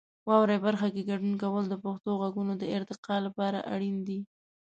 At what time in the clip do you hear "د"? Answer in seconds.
1.69-1.75, 2.57-2.63